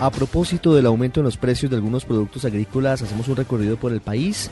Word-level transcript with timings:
A 0.00 0.10
propósito 0.10 0.74
del 0.74 0.86
aumento 0.86 1.20
en 1.20 1.24
los 1.24 1.36
precios 1.36 1.70
de 1.70 1.76
algunos 1.76 2.06
productos 2.06 2.46
agrícolas, 2.46 3.02
hacemos 3.02 3.28
un 3.28 3.36
recorrido 3.36 3.76
por 3.76 3.92
el 3.92 4.00
país 4.00 4.50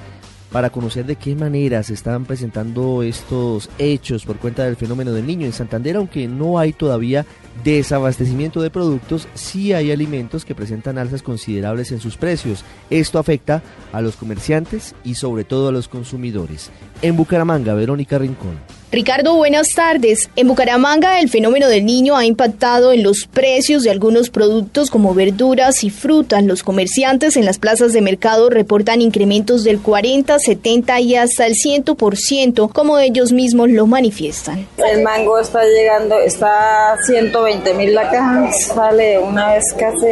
para 0.53 0.69
conocer 0.69 1.07
de 1.07 1.17
qué 1.17 1.35
manera 1.35 1.83
se 1.83 1.95
están 1.95 2.27
presentando 2.27 3.03
estos 3.03 3.71
hechos 3.79 4.27
por 4.27 4.37
cuenta 4.37 4.65
del 4.65 4.77
fenómeno 4.77 5.13
del 5.13 5.27
niño 5.27 5.47
en 5.47 5.55
Santander, 5.55 5.97
aunque 5.97 6.29
no 6.29 6.59
hay 6.59 6.75
todavía 6.75 7.25
desabastecimiento 7.65 8.61
de 8.61 8.69
productos, 8.69 9.27
sí 9.33 9.73
hay 9.73 9.91
alimentos 9.91 10.45
que 10.45 10.55
presentan 10.55 10.99
alzas 10.99 11.23
considerables 11.23 11.93
en 11.93 12.01
sus 12.01 12.19
precios. 12.19 12.63
Esto 12.91 13.19
afecta 13.19 13.63
a 13.91 14.03
los 14.03 14.17
comerciantes 14.17 14.95
y 15.03 15.15
sobre 15.15 15.45
todo 15.45 15.69
a 15.69 15.73
los 15.73 15.89
consumidores. 15.89 16.71
En 17.01 17.17
Bucaramanga, 17.17 17.73
Verónica 17.73 18.19
Rincón. 18.19 18.78
Ricardo, 18.91 19.35
buenas 19.35 19.69
tardes. 19.75 20.31
En 20.35 20.49
Bucaramanga 20.49 21.21
el 21.21 21.29
fenómeno 21.29 21.69
del 21.69 21.85
niño 21.85 22.17
ha 22.17 22.25
impactado 22.25 22.93
en 22.93 23.03
los 23.03 23.27
precios 23.27 23.83
de 23.83 23.91
algunos 23.91 24.31
productos 24.31 24.91
como 24.91 25.13
verduras 25.13 25.85
y 25.85 25.91
frutas. 25.91 26.43
Los 26.43 26.63
comerciantes 26.63 27.37
en 27.37 27.45
las 27.45 27.59
plazas 27.59 27.93
de 27.93 28.01
mercado 28.01 28.49
reportan 28.49 29.03
incrementos 29.03 29.63
del 29.63 29.79
40, 29.81 30.39
70 30.39 31.01
y 31.01 31.17
hasta 31.17 31.45
el 31.47 31.53
100%, 31.53 32.73
como 32.73 32.99
ellos 32.99 33.31
mismos 33.31 33.69
lo 33.69 33.87
manifiestan. 33.87 34.67
El 34.79 35.03
mango 35.03 35.39
está 35.39 35.63
llegando, 35.65 36.19
está 36.21 36.95
a 36.95 36.97
120 37.03 37.75
mil 37.75 37.95
la 37.95 38.11
caja, 38.11 38.51
sale 38.53 39.19
una 39.19 39.53
vez 39.53 39.65
casi 39.79 40.07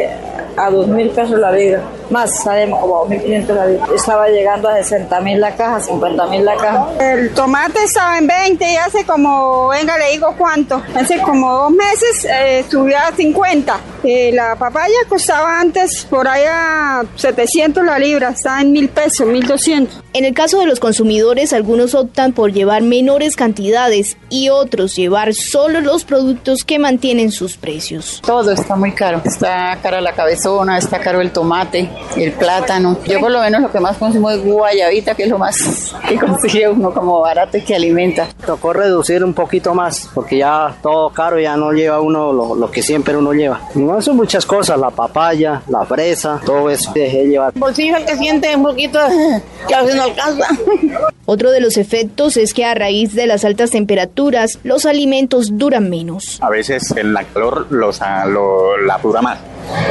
a 0.55 0.69
2 0.69 0.87
mil 0.87 1.09
pesos 1.09 1.39
la 1.39 1.51
libra. 1.51 1.81
Más, 2.09 2.43
sale 2.43 2.69
como 2.69 3.05
2.500 3.07 3.47
la 3.53 3.65
libra. 3.67 3.87
Estaba 3.95 4.29
llegando 4.29 4.69
a 4.69 4.75
60 4.75 5.19
mil 5.21 5.39
la 5.41 5.55
caja, 5.55 5.79
50 5.79 6.27
mil 6.27 6.45
la 6.45 6.55
caja. 6.55 6.89
El 6.99 7.33
tomate 7.33 7.83
estaba 7.83 8.17
en 8.17 8.27
20 8.27 8.66
hace 8.75 9.05
como, 9.05 9.69
venga, 9.69 9.97
le 9.97 10.11
digo 10.11 10.33
cuánto. 10.37 10.81
Hace 10.95 11.19
como 11.21 11.51
dos 11.53 11.71
meses 11.71 12.25
eh, 12.29 12.65
subió 12.69 12.97
a 12.97 13.11
50. 13.11 13.79
Eh, 14.09 14.31
la 14.31 14.55
papaya 14.55 14.95
costaba 15.09 15.59
antes 15.59 16.05
por 16.09 16.29
allá 16.29 17.03
700 17.17 17.83
la 17.83 17.99
libra, 17.99 18.29
está 18.29 18.61
en 18.61 18.71
mil 18.71 18.87
pesos, 18.87 19.27
1200. 19.27 20.01
En 20.13 20.23
el 20.23 20.33
caso 20.33 20.61
de 20.61 20.65
los 20.65 20.79
consumidores, 20.79 21.51
algunos 21.51 21.93
optan 21.93 22.31
por 22.31 22.53
llevar 22.53 22.83
menores 22.83 23.35
cantidades 23.35 24.15
y 24.29 24.47
otros 24.47 24.95
llevar 24.95 25.33
solo 25.33 25.81
los 25.81 26.05
productos 26.05 26.63
que 26.63 26.79
mantienen 26.79 27.33
sus 27.33 27.57
precios. 27.57 28.21
Todo 28.25 28.53
está 28.53 28.77
muy 28.77 28.93
caro. 28.93 29.21
Está 29.25 29.77
cara 29.83 29.99
la 29.99 30.13
cabezona, 30.13 30.77
está 30.77 31.01
caro 31.01 31.19
el 31.19 31.31
tomate, 31.31 31.89
el 32.15 32.31
plátano. 32.31 32.97
Yo 33.05 33.19
por 33.19 33.29
lo 33.31 33.41
menos 33.41 33.61
lo 33.61 33.69
que 33.69 33.81
más 33.81 33.97
consumo 33.97 34.31
es 34.31 34.41
guayabita, 34.41 35.15
que 35.15 35.23
es 35.23 35.29
lo 35.29 35.37
más 35.37 35.93
que 36.07 36.17
consigue 36.17 36.69
uno 36.69 36.93
como 36.93 37.19
barato 37.19 37.57
y 37.57 37.61
que 37.61 37.75
alimenta 37.75 38.29
tocó 38.47 38.71
reducir 38.73 39.23
un 39.23 39.33
poquito 39.33 39.75
más, 39.75 40.09
porque 40.15 40.37
ya 40.37 40.75
todo 40.81 41.09
caro 41.09 41.39
ya 41.39 41.57
no 41.57 41.73
lleva 41.73 41.99
uno 41.99 42.31
lo, 42.31 42.71
que 42.71 42.81
siempre 42.81 43.15
uno 43.15 43.33
lleva. 43.33 43.61
No 43.75 43.96
son 44.01 44.17
muchas 44.17 44.45
cosas, 44.45 44.79
la 44.79 44.89
papaya, 44.89 45.61
la 45.67 45.85
fresa, 45.85 46.39
todo 46.45 46.69
eso 46.69 46.91
dejé 46.93 47.27
llevar. 47.27 47.53
Bolsillo 47.55 47.97
el 47.97 48.05
que 48.05 48.15
siente 48.15 48.55
un 48.55 48.63
poquito 48.63 48.99
que 49.67 49.75
a 49.75 49.81
veces 49.81 49.95
no 49.95 50.03
alcanza. 50.03 50.47
Otro 51.25 51.51
de 51.51 51.59
los 51.59 51.77
efectos 51.77 52.37
es 52.37 52.53
que 52.53 52.65
a 52.65 52.73
raíz 52.73 53.13
de 53.13 53.27
las 53.27 53.43
altas 53.43 53.71
temperaturas, 53.71 54.59
los 54.63 54.85
alimentos 54.85 55.57
duran 55.57 55.89
menos. 55.89 56.39
A 56.41 56.49
veces 56.49 56.93
en 56.95 57.13
la 57.13 57.23
calor 57.23 57.67
los, 57.69 57.99
la 57.99 58.99
dura 59.01 59.21
más 59.21 59.39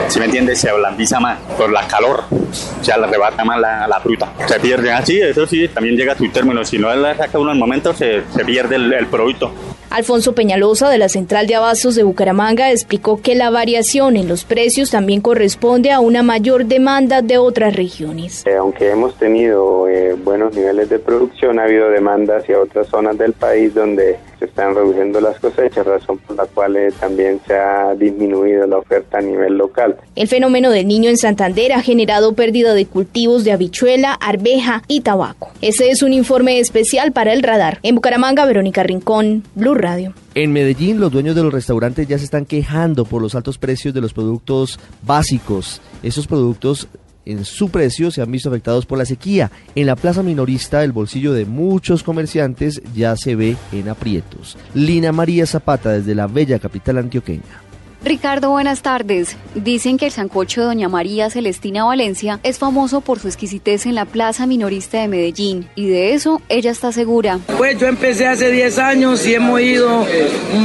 si 0.09 0.19
me 0.19 0.27
entiendes, 0.27 0.61
se 0.61 0.73
blandiza 0.73 1.21
más 1.21 1.39
por 1.57 1.71
la 1.71 1.87
calor, 1.87 2.25
o 2.31 2.84
sea, 2.84 2.97
le 2.97 3.05
arrebata 3.05 3.45
más 3.45 3.61
la, 3.61 4.01
fruta. 4.03 4.33
Se 4.47 4.59
pierde 4.61 4.93
así, 4.93 5.21
ah, 5.21 5.29
eso 5.29 5.47
sí, 5.47 5.69
también 5.69 5.97
llega 5.97 6.12
a 6.12 6.17
su 6.17 6.29
término, 6.31 6.65
si 6.65 6.79
no 6.79 6.95
la 6.95 7.17
saca 7.17 7.39
uno 7.39 7.51
al 7.51 7.59
momento, 7.59 7.93
se, 7.93 8.23
se 8.34 8.45
pierde 8.45 8.77
el, 8.77 8.93
el 8.93 9.07
producto. 9.07 9.53
Alfonso 9.91 10.34
Peñalosa 10.34 10.91
de 10.91 10.98
la 10.98 11.09
Central 11.09 11.47
de 11.47 11.55
Abastos 11.55 11.95
de 11.95 12.03
Bucaramanga 12.03 12.70
explicó 12.70 13.20
que 13.20 13.34
la 13.34 13.51
variación 13.51 14.17
en 14.17 14.28
los 14.28 14.45
precios 14.45 14.91
también 14.91 15.20
corresponde 15.20 15.91
a 15.91 16.01
una 16.01 16.23
mayor 16.23 16.67
demanda 16.67 17.23
de 17.23 17.39
otras 17.39 17.75
regiones. 17.75 18.45
Eh, 18.47 18.56
aunque 18.56 18.91
hemos 18.91 19.15
tenido 19.17 19.89
eh, 19.89 20.15
buenos 20.15 20.55
niveles 20.55 20.89
de 20.89 20.98
producción, 20.98 21.59
ha 21.59 21.65
habido 21.65 21.88
demanda 21.91 22.38
hacia 22.38 22.59
otras 22.60 22.88
zonas 22.88 23.16
del 23.16 23.33
país 23.33 23.75
donde 23.75 24.19
se 24.38 24.44
están 24.44 24.75
reduciendo 24.75 25.21
las 25.21 25.38
cosechas, 25.41 25.87
razón 25.87 26.19
por 26.19 26.37
la 26.37 26.44
cual 26.47 26.77
eh, 26.77 26.93
también 27.00 27.41
se 27.47 27.55
ha 27.55 27.94
disminuido 27.94 28.66
la 28.66 28.78
oferta 28.78 29.19
a 29.19 29.22
nivel 29.22 29.56
local. 29.56 29.97
El 30.15 30.28
fenómeno 30.28 30.71
del 30.71 30.87
niño 30.87 31.09
en 31.09 31.16
Santander 31.16 31.72
ha 31.72 31.81
generado 31.81 32.34
pérdida 32.34 32.75
de 32.75 32.87
cultivos 32.87 33.44
de 33.44 33.53
habichuela, 33.53 34.12
arveja 34.12 34.83
y 34.89 35.00
tabaco. 35.00 35.50
Ese 35.62 35.91
es 35.91 36.03
un 36.03 36.12
informe 36.12 36.59
especial 36.59 37.12
para 37.12 37.33
el 37.33 37.43
radar. 37.43 37.78
En 37.83 37.94
Bucaramanga, 37.94 38.44
Verónica 38.44 38.83
Rincón, 38.83 39.44
Blue 39.55 39.75
Radio. 39.76 40.14
En 40.34 40.53
Medellín, 40.53 41.00
los 41.00 41.12
dueños 41.12 41.34
de 41.34 41.42
los 41.42 41.53
restaurantes 41.53 42.09
ya 42.09 42.19
se 42.19 42.25
están 42.25 42.47
quejando 42.47 43.04
por 43.04 43.22
los 43.22 43.34
altos 43.34 43.59
precios 43.59 43.94
de 43.94 44.00
los 44.00 44.12
productos 44.12 44.78
básicos. 45.03 45.81
Esos 46.03 46.26
productos 46.26 46.88
en 47.26 47.44
su 47.44 47.69
precio 47.69 48.10
se 48.10 48.22
han 48.22 48.31
visto 48.31 48.48
afectados 48.48 48.86
por 48.86 48.98
la 48.98 49.04
sequía. 49.04 49.50
En 49.75 49.86
la 49.86 49.97
plaza 49.97 50.22
minorista 50.22 50.82
el 50.84 50.92
bolsillo 50.92 51.32
de 51.32 51.44
muchos 51.44 52.03
comerciantes 52.03 52.81
ya 52.94 53.16
se 53.16 53.34
ve 53.34 53.56
en 53.72 53.88
aprietos. 53.88 54.56
Lina 54.75 55.12
María 55.12 55.44
Zapata 55.44 55.91
desde 55.91 56.15
la 56.15 56.28
bella 56.28 56.59
capital 56.59 56.98
antioqueña. 56.98 57.66
Ricardo, 58.06 58.50
buenas 58.50 58.83
tardes. 58.83 59.37
Dicen 59.56 59.99
que 59.99 60.06
el 60.06 60.12
sancocho 60.12 60.61
de 60.61 60.69
Doña 60.69 60.89
María 60.89 61.28
Celestina 61.28 61.83
Valencia 61.83 62.39
es 62.44 62.56
famoso 62.56 63.00
por 63.00 63.19
su 63.19 63.27
exquisitez 63.27 63.84
en 63.84 63.97
la 63.97 64.05
plaza 64.05 64.47
minorista 64.47 65.00
de 65.00 65.09
Medellín 65.09 65.69
y 65.75 65.89
de 65.89 66.15
eso 66.15 66.41
ella 66.49 66.71
está 66.71 66.93
segura. 66.93 67.41
Pues 67.59 67.81
yo 67.81 67.89
empecé 67.89 68.28
hace 68.28 68.53
10 68.53 68.78
años 68.78 69.27
y 69.27 69.34
hemos 69.34 69.61
ido 69.61 70.06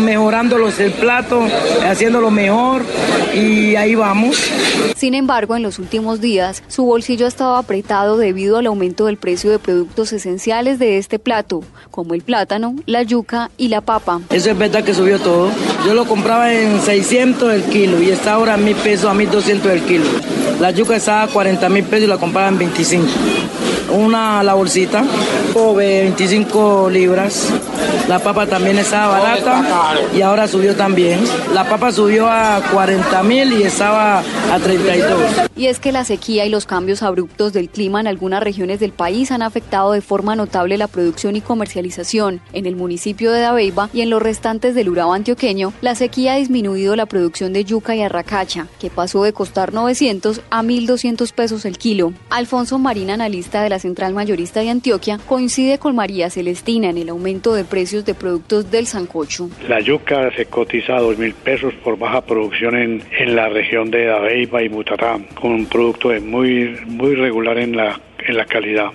mejorando 0.03 0.57
el 0.57 0.91
plato, 0.91 1.41
haciéndolo 1.83 2.29
mejor 2.29 2.83
y 3.33 3.75
ahí 3.75 3.95
vamos. 3.95 4.37
Sin 4.95 5.15
embargo, 5.15 5.55
en 5.55 5.63
los 5.63 5.79
últimos 5.79 6.21
días 6.21 6.61
su 6.67 6.85
bolsillo 6.85 7.25
ha 7.25 7.29
estado 7.29 7.55
apretado 7.55 8.17
debido 8.17 8.59
al 8.59 8.67
aumento 8.67 9.07
del 9.07 9.17
precio 9.17 9.49
de 9.49 9.57
productos 9.57 10.13
esenciales 10.13 10.77
de 10.77 10.99
este 10.99 11.17
plato, 11.17 11.63
como 11.89 12.13
el 12.13 12.21
plátano, 12.21 12.75
la 12.85 13.01
yuca 13.01 13.49
y 13.57 13.69
la 13.69 13.81
papa. 13.81 14.21
Eso 14.29 14.51
es 14.51 14.57
verdad 14.59 14.83
que 14.83 14.93
subió 14.93 15.17
todo. 15.17 15.49
Yo 15.87 15.95
lo 15.95 16.05
compraba 16.05 16.53
en 16.53 16.79
600 16.79 17.30
el 17.39 17.63
kilo 17.63 18.01
y 18.01 18.09
está 18.09 18.33
ahora 18.33 18.55
a 18.55 18.57
mil 18.57 18.75
pesos, 18.75 19.09
a 19.09 19.13
mil 19.13 19.29
doscientos 19.29 19.71
el 19.71 19.81
kilo. 19.83 20.05
La 20.59 20.71
yuca 20.71 20.95
está 20.95 21.23
a 21.23 21.27
40 21.27 21.69
mil 21.69 21.83
pesos 21.83 22.05
y 22.05 22.07
la 22.07 22.17
compraban 22.17 22.53
en 22.53 22.59
25. 22.59 23.07
Una 23.91 24.41
la 24.43 24.53
bolsita, 24.53 25.03
25 25.53 26.89
libras. 26.89 27.49
La 28.07 28.19
papa 28.19 28.45
también 28.45 28.77
estaba 28.77 29.19
barata 29.19 29.95
y 30.15 30.21
ahora 30.21 30.47
subió 30.47 30.75
también. 30.75 31.19
La 31.53 31.67
papa 31.67 31.91
subió 31.91 32.27
a 32.29 32.61
40 32.71 33.23
mil 33.23 33.51
y 33.53 33.63
estaba 33.63 34.19
a 34.19 34.59
32. 34.59 35.19
Y 35.55 35.67
es 35.67 35.79
que 35.79 35.91
la 35.91 36.05
sequía 36.05 36.45
y 36.45 36.49
los 36.49 36.65
cambios 36.65 37.03
abruptos 37.03 37.53
del 37.53 37.69
clima 37.69 37.99
en 37.99 38.07
algunas 38.07 38.41
regiones 38.41 38.79
del 38.79 38.91
país 38.91 39.31
han 39.31 39.41
afectado 39.41 39.91
de 39.91 40.01
forma 40.01 40.35
notable 40.35 40.77
la 40.77 40.87
producción 40.87 41.35
y 41.35 41.41
comercialización. 41.41 42.41
En 42.53 42.65
el 42.65 42.75
municipio 42.75 43.31
de 43.31 43.41
Dabeiba 43.41 43.89
y 43.93 44.01
en 44.01 44.09
los 44.09 44.21
restantes 44.21 44.73
del 44.73 44.89
Urabá 44.89 45.15
antioqueño, 45.15 45.73
la 45.81 45.95
sequía 45.95 46.33
ha 46.33 46.37
disminuido 46.37 46.95
la 46.95 47.05
producción 47.11 47.51
de 47.51 47.65
yuca 47.65 47.93
y 47.93 48.01
arracacha, 48.01 48.67
que 48.79 48.89
pasó 48.89 49.23
de 49.23 49.33
costar 49.33 49.73
900 49.73 50.41
a 50.49 50.63
1.200 50.63 51.33
pesos 51.33 51.65
el 51.65 51.77
kilo. 51.77 52.13
Alfonso 52.29 52.79
Marín, 52.79 53.11
analista 53.11 53.61
de 53.61 53.69
la 53.69 53.79
Central 53.79 54.13
Mayorista 54.13 54.61
de 54.61 54.69
Antioquia, 54.69 55.19
coincide 55.27 55.77
con 55.77 55.93
María 55.93 56.29
Celestina 56.29 56.89
en 56.89 56.97
el 56.97 57.09
aumento 57.09 57.53
de 57.53 57.65
precios 57.65 58.05
de 58.05 58.13
productos 58.13 58.71
del 58.71 58.87
sancocho. 58.87 59.49
La 59.67 59.81
yuca 59.81 60.31
se 60.37 60.45
cotiza 60.45 60.95
a 60.95 61.01
2.000 61.01 61.33
pesos 61.33 61.73
por 61.83 61.99
baja 61.99 62.21
producción 62.21 62.75
en, 62.77 63.03
en 63.19 63.35
la 63.35 63.49
región 63.49 63.91
de 63.91 64.05
Dabeiba 64.05 64.63
y 64.63 64.69
Mutatá, 64.69 65.19
con 65.35 65.51
un 65.51 65.65
producto 65.65 66.11
muy, 66.21 66.77
muy 66.87 67.15
regular 67.15 67.57
en 67.57 67.75
la, 67.75 67.99
en 68.25 68.37
la 68.37 68.45
calidad. 68.45 68.91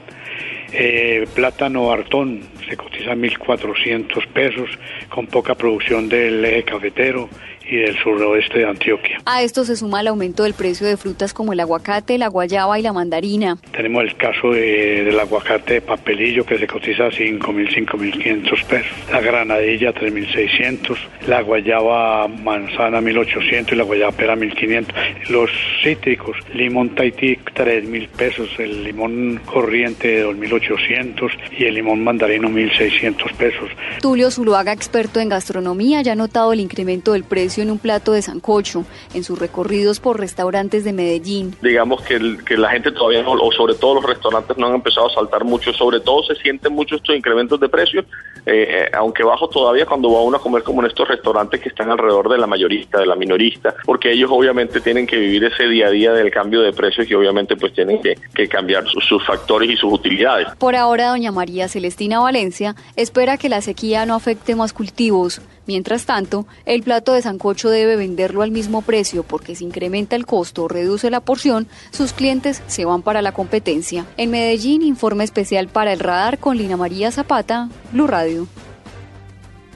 Eh, 0.72 1.26
plátano 1.34 1.93
Artón 1.93 2.41
se 2.69 2.76
cotiza 2.76 3.12
a 3.12 3.15
1.400 3.15 4.26
pesos 4.28 4.69
con 5.09 5.26
poca 5.26 5.55
producción 5.55 6.09
del 6.09 6.44
eje 6.44 6.65
cafetero 6.65 7.28
y 7.69 7.77
del 7.77 7.97
suroeste 7.99 8.60
de 8.60 8.66
Antioquia. 8.66 9.21
A 9.25 9.43
esto 9.43 9.65
se 9.65 9.77
suma 9.77 10.00
el 10.00 10.08
aumento 10.08 10.44
del 10.44 10.55
precio 10.55 10.87
de 10.87 10.96
frutas 10.96 11.32
como 11.32 11.52
el 11.52 11.61
aguacate, 11.61 12.19
la 12.19 12.29
guayaba 12.29 12.79
y 12.79 12.82
la 12.82 12.93
mandarina. 12.93 13.58
Tenemos 13.73 14.05
el 14.05 14.17
caso 14.17 14.50
del 14.50 15.19
aguacate 15.19 15.75
de 15.75 15.81
papelillo 15.81 16.44
que 16.44 16.58
se 16.58 16.67
cotiza 16.67 17.06
a 17.06 17.11
5.000, 17.11 17.87
5.500 17.87 18.64
pesos, 18.67 18.93
la 19.11 19.20
granadilla 19.20 19.93
3.600, 19.93 20.96
la 21.26 21.43
guayaba 21.43 22.29
manzana 22.29 23.00
1.800 23.00 23.73
y 23.73 23.76
la 23.76 23.85
guayaba 23.85 24.12
pera 24.12 24.37
1.500. 24.37 25.29
Los 25.31 25.50
cítricos, 25.82 26.37
limón 26.55 26.94
Tahití 26.94 27.37
3.000 27.37 28.08
pesos, 28.08 28.49
el 28.58 28.85
limón 28.85 29.41
corriente 29.44 30.25
2.800 30.25 31.31
y 31.58 31.64
el 31.64 31.75
limón 31.75 32.05
mandarino 32.05 32.49
1.600 32.49 33.32
pesos. 33.35 33.70
Tulio 34.00 34.31
Zuluaga, 34.31 34.73
experto 34.73 35.20
en 35.20 35.29
gastronomía, 35.29 36.02
ya 36.02 36.12
ha 36.12 36.17
notado 36.17 36.52
el 36.52 36.61
incremento 36.61 37.12
del 37.12 37.25
precio 37.25 37.56
en 37.62 37.70
un 37.70 37.79
plato 37.79 38.12
de 38.12 38.23
sancocho 38.23 38.85
en 39.14 39.25
sus 39.25 39.38
recorridos 39.38 40.00
por 40.00 40.19
restaurantes 40.19 40.85
de 40.85 40.93
Medellín. 40.93 41.55
Digamos 41.62 42.03
que, 42.03 42.38
que 42.44 42.56
la 42.56 42.70
gente 42.70 42.93
todavía 42.93 43.23
no, 43.23 43.32
o 43.32 43.53
sobre 43.53 43.75
todo 43.75 43.94
los 43.94 44.05
restaurantes 44.05 44.56
no 44.56 44.67
han 44.67 44.75
empezado 44.75 45.06
a 45.06 45.11
saltar 45.11 45.44
mucho, 45.44 45.73
sobre 45.73 46.00
todo 46.00 46.23
se 46.25 46.35
sienten 46.37 46.73
mucho 46.73 46.97
estos 46.97 47.14
incrementos 47.17 47.61
de 47.61 47.69
precios, 47.69 48.05
eh, 48.47 48.67
eh, 48.69 48.91
aunque 48.94 49.23
bajo 49.25 49.49
todavía 49.49 49.87
cuando 49.87 50.12
va 50.12 50.23
uno 50.23 50.37
a 50.37 50.41
comer 50.41 50.62
como 50.62 50.81
en 50.81 50.88
estos 50.88 51.08
restaurantes 51.08 51.61
que 51.61 51.69
están 51.69 51.91
alrededor 51.91 52.29
de 52.29 52.38
la 52.38 52.47
mayorista, 52.47 53.00
de 53.00 53.06
la 53.06 53.17
minorista, 53.17 53.75
porque 53.85 54.12
ellos 54.12 54.31
obviamente 54.32 54.81
tienen 54.81 55.06
que 55.06 55.17
vivir 55.17 55.44
ese 55.44 55.64
día 55.64 55.88
a 55.88 55.91
día 55.91 56.12
del 56.12 56.31
cambio 56.31 56.62
de 56.62 56.73
precios 56.73 57.11
y 57.11 57.14
obviamente 57.14 57.56
pues 57.56 57.73
tienen 57.73 58.00
que, 58.00 58.17
cambiar 58.49 58.87
sus, 58.87 59.05
sus 59.05 59.26
factores 59.26 59.69
y 59.70 59.76
sus 59.76 59.93
utilidades. 59.93 60.49
Por 60.58 60.76
ahora, 60.76 61.08
doña 61.08 61.32
María 61.32 61.69
Celestina 61.69 62.20
Valencia 62.20 62.76
espera 62.94 63.37
que 63.37 63.49
la 63.49 63.61
sequía 63.61 64.06
no 64.06 64.14
afecte 64.14 64.55
más 64.55 64.73
cultivos. 64.73 65.41
Mientras 65.67 66.06
tanto, 66.06 66.47
el 66.64 66.82
plato 66.82 67.12
de 67.12 67.23
sancocho 67.23 67.45
debe 67.54 67.96
venderlo 67.96 68.43
al 68.43 68.50
mismo 68.50 68.82
precio 68.82 69.22
porque 69.22 69.54
si 69.54 69.64
incrementa 69.64 70.16
el 70.16 70.26
costo 70.26 70.64
o 70.64 70.69
reduce 70.69 71.10
la 71.10 71.20
porción, 71.20 71.66
sus 71.90 72.12
clientes 72.12 72.62
se 72.66 72.84
van 72.84 73.02
para 73.02 73.22
la 73.22 73.32
competencia. 73.32 74.06
En 74.16 74.31
Medellín, 74.31 74.82
informe 74.82 75.25
especial 75.25 75.69
para 75.69 75.93
el 75.93 76.00
radar 76.00 76.38
con 76.38 76.56
Lina 76.56 76.76
María 76.76 77.10
Zapata, 77.10 77.69
Blue 77.93 78.06
Radio. 78.06 78.46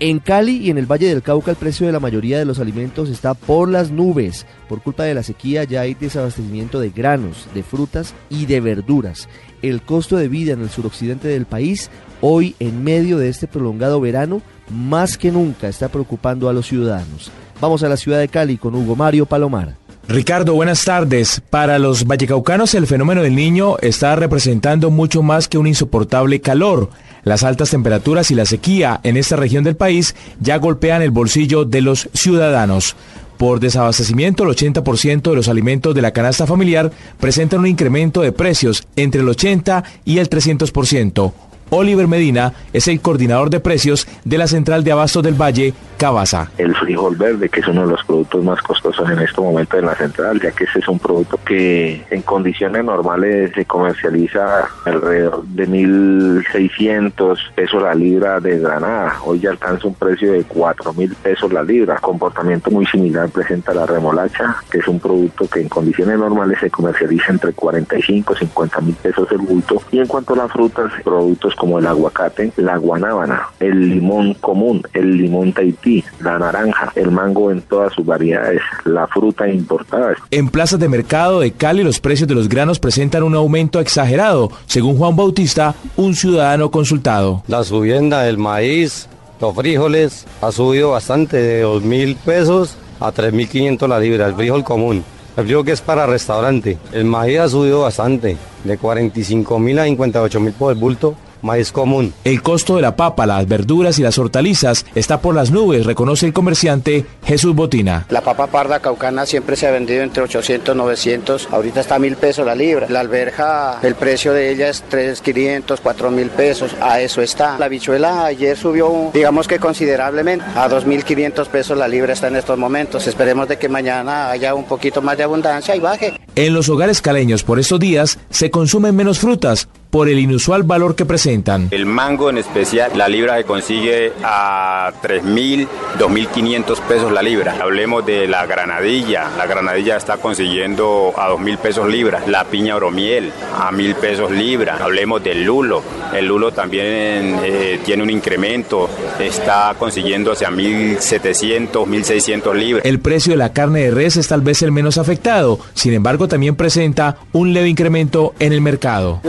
En 0.03 0.19
Cali 0.19 0.57
y 0.57 0.71
en 0.71 0.79
el 0.79 0.91
Valle 0.91 1.09
del 1.09 1.23
Cauca 1.23 1.51
el 1.51 1.59
precio 1.59 1.85
de 1.85 1.93
la 1.93 2.01
mayoría 2.01 2.39
de 2.39 2.47
los 2.47 2.59
alimentos 2.59 3.11
está 3.11 3.35
por 3.35 3.69
las 3.69 3.91
nubes. 3.91 4.47
Por 4.67 4.81
culpa 4.81 5.05
de 5.05 5.13
la 5.13 5.23
sequía 5.23 5.65
ya 5.65 5.83
hay 5.83 5.93
desabastecimiento 5.93 6.81
de 6.81 6.89
granos, 6.89 7.47
de 7.53 7.63
frutas 7.63 8.15
y 8.31 8.47
de 8.47 8.61
verduras. 8.61 9.29
El 9.61 9.83
costo 9.83 10.17
de 10.17 10.29
vida 10.29 10.55
en 10.55 10.63
el 10.63 10.71
suroccidente 10.71 11.29
del 11.29 11.45
país, 11.45 11.91
hoy 12.23 12.57
en 12.61 12.83
medio 12.83 13.19
de 13.19 13.29
este 13.29 13.47
prolongado 13.47 14.01
verano, 14.01 14.41
más 14.71 15.19
que 15.19 15.31
nunca 15.31 15.69
está 15.69 15.89
preocupando 15.89 16.49
a 16.49 16.55
los 16.55 16.67
ciudadanos. 16.67 17.31
Vamos 17.61 17.83
a 17.83 17.89
la 17.89 17.97
ciudad 17.97 18.19
de 18.19 18.29
Cali 18.29 18.57
con 18.57 18.75
Hugo 18.75 18.97
Mario 18.97 19.27
Palomar. 19.27 19.77
Ricardo, 20.09 20.55
buenas 20.55 20.85
tardes. 20.85 21.43
Para 21.51 21.79
los 21.79 22.07
vallecaucanos 22.07 22.75
el 22.75 22.87
fenómeno 22.87 23.23
del 23.23 23.37
niño 23.37 23.77
está 23.79 24.17
representando 24.17 24.91
mucho 24.91 25.23
más 25.23 25.47
que 25.47 25.59
un 25.59 25.67
insoportable 25.67 26.41
calor. 26.41 26.91
Las 27.23 27.45
altas 27.45 27.71
temperaturas 27.71 28.31
y 28.31 28.35
la 28.35 28.47
sequía 28.47 28.99
en 29.03 29.17
esta 29.17 29.37
región 29.37 29.63
del 29.63 29.77
país 29.77 30.17
ya 30.41 30.57
golpean 30.57 31.03
el 31.03 31.11
bolsillo 31.11 31.65
de 31.65 31.83
los 31.83 32.09
ciudadanos. 32.15 32.97
Por 33.37 33.61
desabastecimiento, 33.61 34.43
el 34.43 34.51
80% 34.51 35.31
de 35.31 35.37
los 35.37 35.49
alimentos 35.49 35.95
de 35.95 36.03
la 36.03 36.11
canasta 36.11 36.47
familiar 36.47 36.91
presentan 37.19 37.61
un 37.61 37.67
incremento 37.67 38.21
de 38.23 38.33
precios 38.33 38.87
entre 38.97 39.21
el 39.21 39.29
80 39.29 39.85
y 40.05 40.19
el 40.19 40.29
300%. 40.29 41.33
Oliver 41.71 42.09
Medina 42.09 42.53
es 42.73 42.89
el 42.89 43.01
coordinador 43.01 43.51
de 43.51 43.61
precios 43.61 44.07
de 44.25 44.39
la 44.39 44.47
Central 44.47 44.85
de 44.85 44.93
Abastos 44.93 45.23
del 45.23 45.41
Valle, 45.41 45.73
Cabasa. 45.97 46.51
El 46.57 46.75
frijol 46.75 47.17
verde, 47.17 47.49
que 47.49 47.61
es 47.61 47.69
uno 47.69 47.83
de 47.83 47.93
los 47.93 48.05
productos 48.05 48.43
más 48.43 48.61
costosos 48.63 49.09
en 49.11 49.19
este 49.19 49.41
momento 49.41 49.77
en 49.77 49.87
la 49.87 49.95
central, 49.95 50.41
ya 50.41 50.51
que 50.51 50.65
ese 50.65 50.79
es 50.79 50.89
un 50.89 50.99
producto 50.99 51.39
que 51.45 52.05
en 52.11 52.23
condiciones 52.23 52.85
normales 52.85 53.53
se 53.55 53.65
comercializa 53.67 54.69
alrededor 54.85 55.45
de 55.45 55.69
1.600 55.69 57.39
pesos 57.55 57.83
la 57.83 57.95
libra 57.95 58.41
de 58.41 58.59
granada. 58.59 59.19
Hoy 59.25 59.41
ya 59.41 59.51
alcanza 59.51 59.87
un 59.87 59.95
precio 59.95 60.33
de 60.33 60.47
4.000 60.47 61.15
pesos 61.17 61.53
la 61.53 61.63
libra. 61.63 61.99
Comportamiento 61.99 62.71
muy 62.71 62.87
similar 62.87 63.29
presenta 63.29 63.75
la 63.75 63.87
remolacha, 63.87 64.57
que 64.71 64.79
es 64.79 64.89
un 64.89 64.99
producto 65.01 65.47
que 65.49 65.61
en 65.61 65.69
condiciones 65.69 66.19
normales 66.19 66.59
se 66.61 66.71
comercializa 66.71 67.33
entre 67.33 67.53
45 67.53 68.33
y 68.33 68.37
50 68.39 68.81
mil 68.81 68.95
pesos 68.95 69.31
el 69.31 69.39
bulto. 69.39 69.83
Y 69.93 69.99
en 69.99 70.07
cuanto 70.07 70.35
a 70.35 70.39
las 70.39 70.53
frutas, 70.53 70.93
productos 71.05 71.55
como 71.61 71.79
el 71.79 71.87
aguacate, 71.87 72.53
la 72.57 72.79
guanábana, 72.79 73.51
el 73.61 73.91
limón 73.91 74.33
común, 74.33 74.83
el 74.95 75.19
limón 75.19 75.53
tahití, 75.53 76.03
la 76.21 76.39
naranja, 76.39 76.91
el 76.95 77.11
mango 77.11 77.51
en 77.51 77.61
todas 77.61 77.93
sus 77.93 78.07
variedades, 78.07 78.63
la 78.87 79.07
fruta 79.07 79.47
importada. 79.47 80.15
En 80.31 80.49
plazas 80.49 80.81
de 80.81 80.89
mercado 80.89 81.41
de 81.41 81.53
Cali 81.53 81.85
los 81.85 82.01
precios 82.01 82.27
de 82.27 82.35
los 82.35 82.49
granos 82.49 82.79
presentan 82.79 83.25
un 83.25 83.35
aumento 83.35 83.79
exagerado, 83.79 84.51
según 84.65 84.97
Juan 84.97 85.17
Bautista, 85.17 85.75
un 85.99 86.15
ciudadano 86.15 86.71
consultado. 86.71 87.43
La 87.47 87.63
subienda 87.63 88.23
del 88.23 88.39
maíz, 88.39 89.07
los 89.39 89.55
frijoles 89.55 90.27
ha 90.41 90.53
subido 90.53 90.93
bastante 90.93 91.37
de 91.37 91.61
2 91.61 91.83
mil 91.83 92.17
pesos 92.17 92.79
a 93.01 93.13
3.500 93.13 93.87
la 93.87 94.01
libra, 94.01 94.29
el 94.29 94.35
frijol 94.35 94.65
común. 94.65 95.05
El 95.37 95.45
frijol 95.45 95.67
que 95.67 95.73
es 95.73 95.83
para 95.83 96.07
restaurante. 96.07 96.79
El 96.93 97.05
maíz 97.05 97.39
ha 97.39 97.49
subido 97.51 97.83
bastante, 97.83 98.39
de 98.65 98.79
45 98.79 99.59
mil 99.59 99.79
a 99.79 99.85
58 99.85 100.41
mil 100.41 100.55
por 100.55 100.73
el 100.73 100.79
bulto 100.79 101.17
maíz 101.43 101.73
común. 101.73 102.13
El 102.25 102.43
costo 102.43 102.77
de 102.77 102.83
la 102.83 102.97
papa, 102.97 103.27
las 103.27 103.47
verduras 103.47 103.99
y 103.99 104.03
las 104.03 104.19
hortalizas 104.19 104.87
está 104.95 105.21
por 105.21 105.35
las 105.35 105.51
nubes, 105.51 105.87
reconoce 105.87 106.27
el 106.27 106.33
comerciante 106.33 107.07
Jesús 107.25 107.55
Botina. 107.55 108.07
La 108.11 108.21
papa 108.21 108.47
parda 108.49 108.81
caucana 108.81 109.27
siempre 109.27 109.57
se 109.57 109.67
ha 109.67 109.71
vendido 109.71 110.03
entre 110.03 110.23
800 110.23 110.75
y 110.75 110.79
900, 110.79 111.49
ahorita 111.51 111.81
está 111.81 111.97
a 111.97 111.99
mil 111.99 112.17
pesos 112.17 112.47
la 112.47 112.55
libra. 112.55 112.87
La 112.89 113.01
alberja, 113.01 113.79
el 113.83 113.95
precio 113.95 114.33
de 114.33 114.51
ella 114.51 114.69
es 114.69 114.85
3.500, 114.91 115.79
4 115.83 116.11
mil 116.11 116.31
pesos, 116.31 116.75
a 116.81 117.01
eso 117.01 117.23
está. 117.23 117.59
La 117.59 117.69
bichuela 117.69 118.27
ayer 118.27 118.57
subió, 118.57 119.11
digamos 119.13 119.49
que 119.49 119.59
considerablemente, 119.59 120.45
a 120.55 120.69
2.500 120.69 121.47
pesos 121.49 121.79
la 121.79 121.89
libra 121.89 122.13
está 122.13 122.29
en 122.29 122.37
estos 122.37 122.59
momentos. 122.59 123.07
Esperemos 123.07 123.49
de 123.49 123.59
que 123.59 123.69
mañana 123.69 124.31
haya 124.31 124.55
un 124.55 124.65
poquito 124.65 125.03
más 125.03 125.17
de 125.17 125.25
abundancia 125.25 125.75
y 125.77 125.81
baje. 125.81 126.15
En 126.35 126.55
los 126.55 126.69
hogares 126.69 127.03
caleños 127.03 127.43
por 127.43 127.59
estos 127.59 127.81
días 127.81 128.19
se 128.31 128.51
consumen 128.51 128.97
menos 128.97 129.19
frutas 129.19 129.69
por 129.91 130.09
el 130.09 130.19
inusual 130.19 130.63
valor 130.63 130.95
que 130.95 131.05
presentan. 131.05 131.69
El 131.71 131.87
mango 131.87 132.31
en 132.31 132.39
especial, 132.39 132.93
la 132.97 133.09
libra 133.09 133.37
se 133.37 133.45
consigue 133.45 134.13
a 134.23 134.93
3.000, 135.03 135.67
2.500 135.99 136.81
pesos 136.83 137.13
la 137.13 137.23
libra. 137.23 137.57
Hablemos 137.61 138.07
de 138.07 138.27
la 138.29 138.47
granadilla, 138.47 139.31
la 139.37 139.47
granadilla 139.47 139.97
está 139.97 140.17
consiguiendo 140.19 141.13
a 141.17 141.31
2.000 141.31 141.59
pesos 141.59 141.89
libra. 141.89 142.23
La 142.27 142.45
piña 142.45 142.77
oromiel 142.77 143.33
a 143.55 143.71
1.000 143.71 143.95
pesos 143.97 144.31
libra. 144.31 144.79
Hablemos 144.81 145.23
del 145.23 145.45
lulo, 145.45 145.83
el 146.15 146.27
lulo 146.27 146.53
también 146.53 147.41
eh, 147.43 147.81
tiene 147.85 148.03
un 148.03 148.11
incremento, 148.11 148.89
está 149.19 149.75
consiguiendo 149.79 150.33
hacia 150.33 150.51
1.700, 150.51 151.71
1.600 151.71 152.55
libras. 152.55 152.85
El 152.85 153.01
precio 153.01 153.33
de 153.33 153.37
la 153.37 153.53
carne 153.53 153.81
de 153.81 153.91
res 153.91 154.17
es 154.17 154.29
tal 154.29 154.41
vez 154.41 154.63
el 154.63 154.73
menos 154.73 154.99
afectado, 154.99 155.59
sin 155.75 155.93
embargo 155.93 156.29
también 156.29 156.57
presenta 156.57 157.17
un 157.33 157.53
leve 157.53 157.69
incremento 157.69 158.35
en 158.39 158.53
el 158.53 158.61
mercado. 158.61 159.21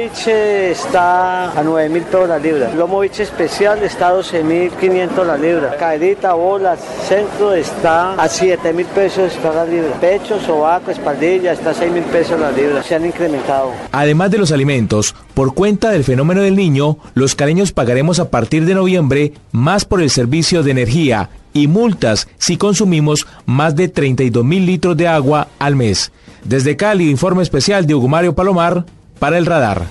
Biche 0.00 0.70
está 0.70 1.50
a 1.52 1.62
9 1.62 1.88
mil 1.90 2.02
pesos 2.04 2.28
la 2.28 2.38
libra. 2.38 2.72
Lomo 2.74 3.00
biche 3.00 3.22
especial 3.22 3.82
está 3.82 4.08
a 4.08 4.12
12 4.12 4.42
mil 4.42 4.70
500 4.70 5.26
la 5.26 5.36
libra. 5.36 5.76
Caderita, 5.76 6.32
bolas, 6.32 6.80
centro 7.06 7.52
está 7.52 8.14
a 8.14 8.28
7 8.28 8.72
mil 8.72 8.86
pesos 8.86 9.32
la 9.42 9.64
libra. 9.64 9.92
Pecho, 10.00 10.40
sobaco, 10.40 10.90
espaldilla 10.90 11.52
está 11.52 11.70
a 11.70 11.74
6 11.74 11.92
mil 11.92 12.04
pesos 12.04 12.40
la 12.40 12.50
libra. 12.50 12.82
Se 12.82 12.94
han 12.94 13.04
incrementado. 13.04 13.72
Además 13.92 14.30
de 14.30 14.38
los 14.38 14.52
alimentos, 14.52 15.14
por 15.34 15.54
cuenta 15.54 15.90
del 15.90 16.04
fenómeno 16.04 16.40
del 16.40 16.56
niño, 16.56 16.96
los 17.14 17.34
caleños 17.34 17.72
pagaremos 17.72 18.20
a 18.20 18.30
partir 18.30 18.64
de 18.64 18.74
noviembre 18.74 19.34
más 19.52 19.84
por 19.84 20.00
el 20.00 20.08
servicio 20.08 20.62
de 20.62 20.70
energía 20.70 21.28
y 21.52 21.66
multas 21.66 22.28
si 22.38 22.56
consumimos 22.56 23.26
más 23.44 23.76
de 23.76 23.88
32 23.88 24.44
mil 24.44 24.64
litros 24.64 24.96
de 24.96 25.08
agua 25.08 25.48
al 25.58 25.76
mes. 25.76 26.10
Desde 26.44 26.76
Cali, 26.76 27.10
informe 27.10 27.42
especial 27.42 27.86
de 27.86 27.94
Hugo 27.94 28.34
Palomar 28.34 28.86
para 29.20 29.38
el 29.38 29.46
radar. 29.46 29.84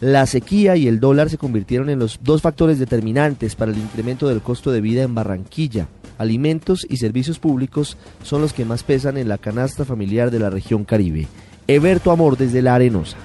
La 0.00 0.26
sequía 0.26 0.76
y 0.76 0.86
el 0.86 1.00
dólar 1.00 1.30
se 1.30 1.38
convirtieron 1.38 1.88
en 1.88 1.98
los 1.98 2.20
dos 2.22 2.42
factores 2.42 2.78
determinantes 2.78 3.54
para 3.54 3.72
el 3.72 3.78
incremento 3.78 4.28
del 4.28 4.42
costo 4.42 4.70
de 4.70 4.82
vida 4.82 5.02
en 5.02 5.14
Barranquilla. 5.14 5.88
Alimentos 6.18 6.86
y 6.88 6.98
servicios 6.98 7.38
públicos 7.38 7.96
son 8.22 8.42
los 8.42 8.52
que 8.52 8.64
más 8.64 8.82
pesan 8.82 9.16
en 9.16 9.28
la 9.28 9.38
canasta 9.38 9.84
familiar 9.84 10.30
de 10.30 10.40
la 10.40 10.50
región 10.50 10.84
Caribe. 10.84 11.26
Eberto 11.68 12.10
Amor 12.10 12.36
desde 12.36 12.60
La 12.60 12.74
Arenosa. 12.74 13.16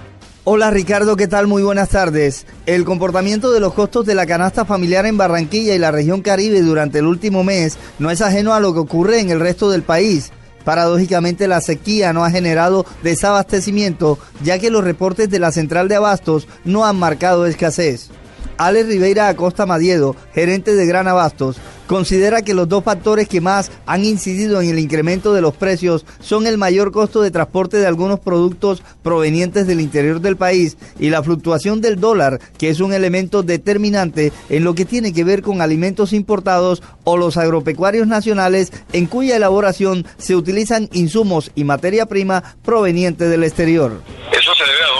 Hola 0.45 0.71
Ricardo, 0.71 1.15
¿qué 1.15 1.27
tal? 1.27 1.47
Muy 1.47 1.63
buenas 1.63 1.89
tardes. 1.89 2.45
El 2.65 2.85
comportamiento 2.85 3.51
de 3.51 3.59
los 3.59 3.73
costos 3.73 4.05
de 4.05 4.13
la 4.13 4.25
canasta 4.25 4.65
familiar 4.65 5.05
en 5.05 5.17
Barranquilla 5.17 5.73
y 5.73 5.79
la 5.79 5.91
región 5.91 6.21
Caribe 6.21 6.61
durante 6.61 6.99
el 6.99 7.07
último 7.07 7.43
mes 7.43 7.77
no 7.97 8.11
es 8.11 8.21
ajeno 8.21 8.53
a 8.53 8.59
lo 8.59 8.73
que 8.73 8.79
ocurre 8.79 9.19
en 9.19 9.29
el 9.29 9.39
resto 9.39 9.71
del 9.71 9.83
país. 9.83 10.31
Paradójicamente 10.63 11.47
la 11.47 11.61
sequía 11.61 12.13
no 12.13 12.23
ha 12.23 12.31
generado 12.31 12.85
desabastecimiento 13.03 14.17
ya 14.43 14.59
que 14.59 14.69
los 14.69 14.83
reportes 14.83 15.29
de 15.29 15.39
la 15.39 15.51
central 15.51 15.87
de 15.87 15.95
abastos 15.95 16.47
no 16.63 16.85
han 16.85 16.97
marcado 16.97 17.45
escasez. 17.45 18.09
Alex 18.57 18.87
Ribeira 18.87 19.27
Acosta 19.27 19.65
Madiedo, 19.65 20.15
gerente 20.33 20.75
de 20.75 20.85
Gran 20.85 21.07
Abastos, 21.07 21.57
considera 21.87 22.41
que 22.41 22.53
los 22.53 22.69
dos 22.69 22.83
factores 22.83 23.27
que 23.27 23.41
más 23.41 23.71
han 23.85 24.05
incidido 24.05 24.61
en 24.61 24.69
el 24.69 24.79
incremento 24.79 25.33
de 25.33 25.41
los 25.41 25.55
precios 25.55 26.05
son 26.19 26.47
el 26.47 26.57
mayor 26.57 26.91
costo 26.91 27.21
de 27.21 27.31
transporte 27.31 27.77
de 27.77 27.87
algunos 27.87 28.19
productos 28.19 28.83
provenientes 29.01 29.67
del 29.67 29.81
interior 29.81 30.21
del 30.21 30.37
país 30.37 30.77
y 30.99 31.09
la 31.09 31.23
fluctuación 31.23 31.81
del 31.81 31.99
dólar, 31.99 32.39
que 32.57 32.69
es 32.69 32.79
un 32.79 32.93
elemento 32.93 33.43
determinante 33.43 34.31
en 34.49 34.63
lo 34.63 34.75
que 34.75 34.85
tiene 34.85 35.13
que 35.13 35.23
ver 35.23 35.41
con 35.41 35.61
alimentos 35.61 36.13
importados 36.13 36.81
o 37.03 37.17
los 37.17 37.37
agropecuarios 37.37 38.07
nacionales 38.07 38.71
en 38.93 39.05
cuya 39.05 39.35
elaboración 39.35 40.05
se 40.17 40.35
utilizan 40.35 40.89
insumos 40.93 41.51
y 41.55 41.63
materia 41.63 42.05
prima 42.05 42.55
proveniente 42.63 43.27
del 43.27 43.43
exterior. 43.43 44.01
Eso 44.31 44.51
se 44.55 44.63
debe 44.63 44.83
a 44.83 44.92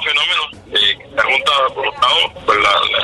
juntado, 1.22 1.74
por 1.76 1.86
lado, 1.86 2.34
pues 2.46 2.58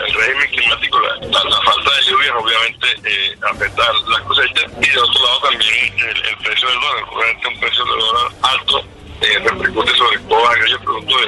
el 0.07 0.13
régimen 0.13 0.49
climático, 0.49 0.99
la, 0.99 1.61
falta 1.63 1.95
de 1.95 2.03
lluvias 2.03 2.33
obviamente 2.35 2.87
eh, 3.05 3.35
afecta 3.51 3.83
las 4.07 4.21
cosechas. 4.21 4.71
Y 4.81 4.89
de 4.89 4.99
otro 4.99 5.25
lado 5.25 5.39
también 5.41 5.99
el, 5.99 6.37
precio 6.37 6.69
del 6.69 6.79
dólar, 6.79 7.03
obviamente 7.11 7.47
un 7.47 7.59
precio 7.59 7.85
del 7.85 7.99
dólar 7.99 8.31
alto 8.41 8.83
eh, 9.21 9.39
repercute 9.39 9.95
sobre 9.95 10.17
todo 10.19 10.47
aquellos 10.47 10.81
productos 10.81 11.21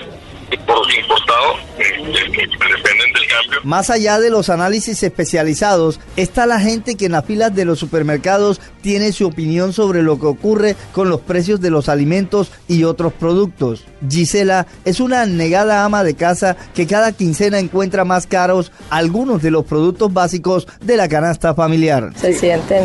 importados 0.51 1.58
eh, 1.77 2.31
que 2.31 2.48
dependen 2.48 3.13
del 3.13 3.27
cambio. 3.27 3.60
Más 3.63 3.89
allá 3.89 4.20
de 4.20 4.29
los 4.29 4.50
análisis 4.50 5.01
especializados, 5.03 6.00
está 6.15 6.46
la 6.46 6.60
gente 6.60 6.96
que 6.96 7.05
en 7.05 7.13
las 7.13 7.25
filas 7.25 7.53
de 7.53 7.65
los 7.65 7.79
supermercados 7.79 8.60
tiene 8.81 9.12
su 9.12 9.27
opinión 9.27 9.74
sobre 9.74 10.03
lo 10.03 10.20
que 10.20 10.25
ocurre 10.25 10.75
con 10.91 11.10
los 11.10 11.22
precios 11.22 11.62
de 11.62 11.70
los 11.70 11.89
alimentos 11.89 12.51
y 12.67 12.84
otros 12.84 13.13
productos. 13.13 13.86
Gisela 14.10 14.67
es 14.86 15.00
una 15.00 15.25
negada 15.25 15.86
ama 15.86 16.03
de 16.03 16.15
casa 16.15 16.58
que 16.74 16.88
cada 16.88 17.12
quincena 17.12 17.60
encuentra 17.60 18.05
más 18.05 18.27
caros 18.27 18.72
algunos 18.89 19.41
de 19.41 19.51
los 19.51 19.65
productos 19.65 20.13
básicos 20.13 20.67
de 20.81 20.98
la 20.98 21.08
canasta 21.08 21.53
familiar. 21.53 22.12
Se 22.15 22.34
sienten 22.34 22.84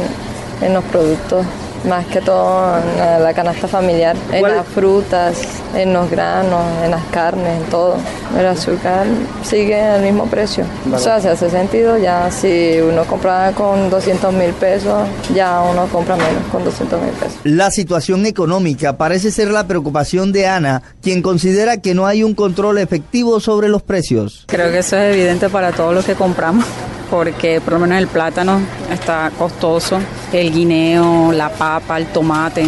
en 0.60 0.74
los 0.74 0.84
productos 0.84 1.46
más 1.84 2.06
que 2.06 2.20
todo 2.20 2.78
en 2.78 3.22
la 3.22 3.32
canasta 3.34 3.68
familiar, 3.68 4.16
en 4.32 4.42
las 4.42 4.66
frutas, 4.66 5.36
en 5.74 5.92
los 5.92 6.10
granos, 6.10 6.62
en 6.84 6.90
las 6.90 7.04
carnes, 7.06 7.62
en 7.62 7.70
todo. 7.70 7.96
El 8.38 8.46
azúcar 8.46 9.06
sigue 9.42 9.80
al 9.80 10.02
mismo 10.02 10.26
precio. 10.26 10.64
O 10.92 10.98
sea, 10.98 11.20
se 11.20 11.28
hace 11.28 11.50
sentido 11.50 11.96
ya 11.98 12.30
si 12.30 12.78
uno 12.80 13.04
compra 13.04 13.52
con 13.52 13.90
200 13.90 14.32
mil 14.34 14.52
pesos, 14.52 15.08
ya 15.34 15.60
uno 15.60 15.86
compra 15.86 16.16
menos 16.16 16.44
con 16.50 16.64
200 16.64 17.00
mil 17.00 17.12
pesos. 17.12 17.38
La 17.44 17.70
situación 17.70 18.26
económica 18.26 18.96
parece 18.96 19.30
ser 19.30 19.50
la 19.50 19.66
preocupación 19.66 20.32
de 20.32 20.46
Ana, 20.46 20.82
quien 21.02 21.22
considera 21.22 21.78
que 21.78 21.94
no 21.94 22.06
hay 22.06 22.22
un 22.22 22.34
control 22.34 22.78
efectivo 22.78 23.40
sobre 23.40 23.68
los 23.68 23.82
precios. 23.82 24.44
Creo 24.46 24.70
que 24.70 24.78
eso 24.78 24.96
es 24.96 25.14
evidente 25.14 25.48
para 25.48 25.72
todos 25.72 25.94
los 25.94 26.04
que 26.04 26.14
compramos 26.14 26.64
porque 27.10 27.60
por 27.60 27.74
lo 27.74 27.80
menos 27.80 27.98
el 27.98 28.06
plátano 28.06 28.60
está 28.90 29.30
costoso, 29.38 29.98
el 30.32 30.52
guineo, 30.52 31.32
la 31.32 31.48
papa, 31.48 31.98
el 31.98 32.06
tomate. 32.06 32.66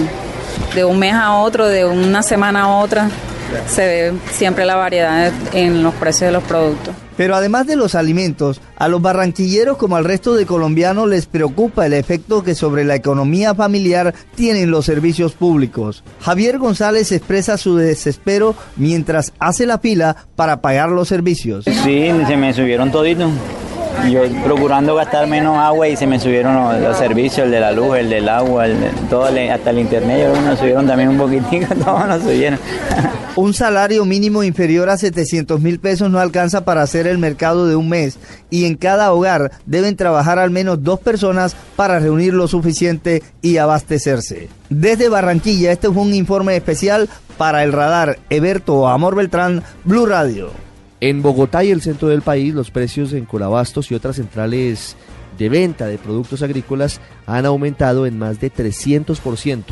De 0.75 0.85
un 0.85 0.99
mes 0.99 1.15
a 1.15 1.35
otro, 1.35 1.67
de 1.67 1.85
una 1.85 2.23
semana 2.23 2.63
a 2.63 2.69
otra, 2.79 3.11
se 3.67 3.87
ve 3.87 4.13
siempre 4.33 4.65
la 4.65 4.77
variedad 4.77 5.33
en 5.53 5.83
los 5.83 5.95
precios 5.95 6.29
de 6.29 6.33
los 6.33 6.45
productos. 6.45 6.95
Pero 7.17 7.35
además 7.35 7.67
de 7.67 7.75
los 7.75 7.97
alimentos, 7.97 8.61
a 8.77 8.87
los 8.87 9.03
barranquilleros 9.03 9.77
como 9.77 9.97
al 9.97 10.05
resto 10.05 10.37
de 10.37 10.47
colombianos 10.47 11.09
les 11.09 11.27
preocupa 11.27 11.85
el 11.85 11.93
efecto 11.93 12.45
que 12.45 12.55
sobre 12.55 12.85
la 12.85 12.95
economía 12.95 13.57
familiar 13.57 14.15
tienen 14.37 14.71
los 14.71 14.85
servicios 14.87 15.33
públicos. 15.33 16.05
Javier 16.21 16.59
González 16.59 17.11
expresa 17.11 17.59
su 17.59 17.77
desespero 17.77 18.55
mientras 18.77 19.33
hace 19.41 19.67
la 19.67 19.79
fila 19.79 20.17
para 20.37 20.61
pagar 20.61 20.91
los 20.91 21.09
servicios. 21.09 21.65
Sí, 21.65 22.09
se 22.29 22.37
me 22.37 22.55
subieron 22.55 22.93
toditos 22.93 23.33
yo 24.11 24.23
procurando 24.45 24.95
gastar 24.95 25.27
menos 25.27 25.57
agua 25.57 25.89
y 25.89 25.97
se 25.97 26.07
me 26.07 26.19
subieron 26.19 26.83
los, 26.83 26.97
servicios, 26.97 27.47
el 27.47 27.51
de 27.51 27.61
la 27.61 27.73
luz, 27.73 27.97
el 27.97 28.11
del 28.11 28.29
agua, 28.29 28.67
todo 29.11 29.25
hasta 29.25 29.71
el 29.71 29.79
internet, 29.79 30.29
nos 30.45 30.59
subieron 30.59 30.87
también 30.87 31.11
un 31.11 31.19
poquitico, 31.19 31.75
todos 31.85 32.07
nos 32.07 32.23
subieron. 32.23 32.59
Un 33.37 33.55
salario 33.55 34.05
mínimo 34.05 34.43
inferior 34.43 34.91
a 34.91 34.97
700 34.97 35.61
mil 35.61 35.79
pesos 35.79 36.11
no 36.11 36.19
alcanza 36.19 36.65
para 36.65 36.83
hacer 36.83 37.07
el 37.07 37.19
mercado 37.19 37.69
de 37.69 37.77
un 37.77 37.89
mes 37.89 38.19
y 38.51 38.65
en 38.65 38.75
cada 38.75 39.13
hogar 39.13 39.53
deben 39.65 39.95
trabajar 39.95 40.41
al 40.41 40.51
menos 40.51 40.83
dos 40.83 40.99
personas 40.99 41.55
para 41.77 42.01
reunir 42.01 42.35
lo 42.35 42.49
suficiente 42.49 43.23
y 43.41 43.59
abastecerse. 43.59 44.49
Desde 44.71 45.09
Barranquilla, 45.09 45.71
este 45.71 45.89
fue 45.89 46.03
un 46.03 46.15
informe 46.15 46.57
especial 46.57 47.09
para 47.37 47.63
el 47.63 47.73
radar 47.73 48.19
Eberto 48.29 48.89
Amor 48.89 49.15
Beltrán, 49.15 49.63
Blue 49.85 50.07
Radio. 50.07 50.51
En 51.01 51.23
Bogotá 51.23 51.63
y 51.63 51.71
el 51.71 51.81
centro 51.81 52.09
del 52.09 52.23
país, 52.23 52.53
los 52.53 52.73
precios 52.73 53.13
en 53.13 53.25
Colabastos 53.25 53.91
y 53.91 53.95
otras 53.95 54.17
centrales 54.17 54.97
de 55.39 55.49
venta 55.49 55.87
de 55.87 55.97
productos 55.97 56.43
agrícolas 56.43 57.01
han 57.25 57.47
aumentado 57.47 58.05
en 58.05 58.19
más 58.19 58.41
de 58.41 58.53
300%. 58.53 59.63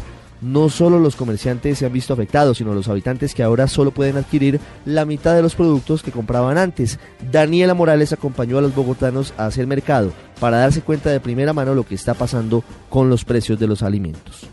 No 0.41 0.69
solo 0.69 1.01
los 1.01 1.17
comerciantes 1.17 1.79
se 1.79 1.87
han 1.87 1.93
visto 1.93 2.13
afectados, 2.13 2.59
sino 2.59 2.75
los 2.75 2.87
habitantes 2.89 3.35
que 3.35 3.43
ahora 3.43 3.67
solo 3.67 3.91
pueden 3.91 4.19
adquirir 4.19 4.61
la 4.85 5.05
mitad 5.05 5.35
de 5.35 5.43
los 5.43 5.57
productos 5.57 6.05
que 6.05 6.13
compraban 6.13 6.59
antes. 6.59 7.01
Daniela 7.33 7.75
Morales 7.75 8.13
acompañó 8.13 8.59
a 8.59 8.61
los 8.61 8.75
bogotanos 8.75 9.35
a 9.37 9.47
hacer 9.47 9.67
mercado 9.67 10.13
para 10.39 10.59
darse 10.59 10.83
cuenta 10.83 11.11
de 11.11 11.19
primera 11.19 11.53
mano 11.53 11.75
lo 11.75 11.85
que 11.85 11.97
está 11.97 12.15
pasando 12.15 12.63
con 12.89 13.11
los 13.11 13.25
precios 13.25 13.59
de 13.59 13.67
los 13.67 13.83
alimentos 13.83 14.49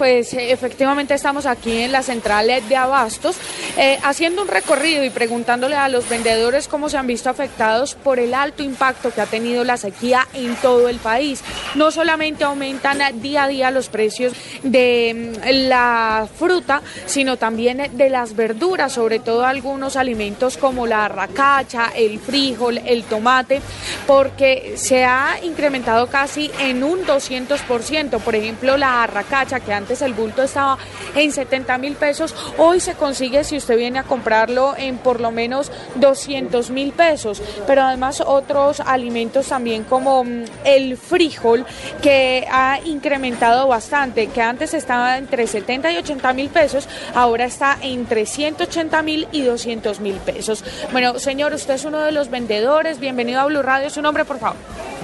pues 0.00 0.32
eh, 0.32 0.50
efectivamente 0.50 1.12
estamos 1.12 1.44
aquí 1.44 1.82
en 1.82 1.92
la 1.92 2.02
central 2.02 2.50
de 2.66 2.74
abastos 2.74 3.36
eh, 3.76 3.98
haciendo 4.02 4.40
un 4.40 4.48
recorrido 4.48 5.04
y 5.04 5.10
preguntándole 5.10 5.76
a 5.76 5.90
los 5.90 6.08
vendedores 6.08 6.68
cómo 6.68 6.88
se 6.88 6.96
han 6.96 7.06
visto 7.06 7.28
afectados 7.28 7.96
por 7.96 8.18
el 8.18 8.32
alto 8.32 8.62
impacto 8.62 9.12
que 9.12 9.20
ha 9.20 9.26
tenido 9.26 9.62
la 9.62 9.76
sequía 9.76 10.26
en 10.32 10.56
todo 10.56 10.88
el 10.88 10.96
país. 10.96 11.42
No 11.74 11.90
solamente 11.90 12.44
aumentan 12.44 13.20
día 13.20 13.44
a 13.44 13.48
día 13.48 13.70
los 13.70 13.90
precios 13.90 14.32
de 14.62 15.34
mm, 15.36 15.68
la 15.68 16.26
fruta, 16.34 16.80
sino 17.04 17.36
también 17.36 17.90
de 17.92 18.08
las 18.08 18.34
verduras, 18.34 18.94
sobre 18.94 19.18
todo 19.18 19.44
algunos 19.44 19.96
alimentos 19.96 20.56
como 20.56 20.86
la 20.86 21.08
racacha, 21.08 21.92
el 21.94 22.20
frijol, 22.20 22.78
el 22.86 23.04
tomate, 23.04 23.60
porque 24.06 24.76
se 24.76 25.04
ha 25.04 25.36
incrementado 25.42 26.06
casi 26.06 26.50
en 26.58 26.84
un 26.84 27.04
200%. 27.04 28.18
Por 28.18 28.34
ejemplo, 28.34 28.78
la 28.78 29.06
racacha 29.06 29.60
que 29.60 29.74
antes 29.74 29.89
el 29.90 30.14
bulto 30.14 30.42
estaba 30.42 30.78
en 31.16 31.32
70 31.32 31.78
mil 31.78 31.94
pesos, 31.96 32.34
hoy 32.58 32.78
se 32.78 32.94
consigue 32.94 33.42
si 33.42 33.56
usted 33.56 33.76
viene 33.76 33.98
a 33.98 34.04
comprarlo 34.04 34.74
en 34.76 34.98
por 34.98 35.20
lo 35.20 35.32
menos 35.32 35.72
200 35.96 36.70
mil 36.70 36.92
pesos, 36.92 37.42
pero 37.66 37.82
además 37.82 38.22
otros 38.24 38.80
alimentos 38.80 39.48
también 39.48 39.82
como 39.84 40.22
mm, 40.22 40.44
el 40.64 40.96
frijol 40.96 41.66
que 42.00 42.46
ha 42.50 42.78
incrementado 42.84 43.66
bastante, 43.66 44.28
que 44.28 44.40
antes 44.40 44.74
estaba 44.74 45.18
entre 45.18 45.46
70 45.46 45.90
y 45.92 45.96
80 45.96 46.32
mil 46.34 46.48
pesos, 46.48 46.88
ahora 47.14 47.44
está 47.44 47.76
entre 47.82 48.26
180 48.26 49.02
mil 49.02 49.26
y 49.32 49.42
200 49.42 50.00
mil 50.00 50.16
pesos. 50.16 50.64
Bueno, 50.92 51.18
señor, 51.18 51.52
usted 51.52 51.74
es 51.74 51.84
uno 51.84 51.98
de 52.00 52.12
los 52.12 52.30
vendedores, 52.30 53.00
bienvenido 53.00 53.40
a 53.40 53.46
Blue 53.46 53.62
Radio, 53.62 53.90
su 53.90 54.02
nombre 54.02 54.24
por 54.24 54.38
favor. 54.38 54.56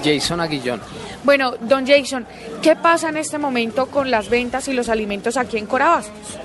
Jason 0.05 0.41
Aguillón. 0.41 0.81
Bueno, 1.25 1.55
don 1.61 1.85
Jason, 1.87 2.25
¿qué 2.63 2.77
pasa 2.77 3.09
en 3.09 3.17
este 3.17 3.39
momento 3.39 3.87
con 3.87 4.13
las 4.13 4.29
ventas 4.29 4.69
y 4.69 4.73
los 4.77 4.89
alimentos 4.89 5.37
aquí 5.37 5.59
en 5.59 5.67
Corabastos? 5.67 6.39